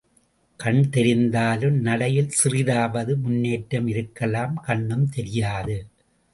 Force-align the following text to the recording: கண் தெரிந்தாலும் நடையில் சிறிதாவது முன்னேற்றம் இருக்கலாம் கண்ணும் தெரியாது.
கண் 0.59 0.79
தெரிந்தாலும் 0.93 1.77
நடையில் 1.79 2.33
சிறிதாவது 2.43 3.15
முன்னேற்றம் 3.17 3.87
இருக்கலாம் 3.87 4.55
கண்ணும் 4.61 5.07
தெரியாது. 5.09 5.77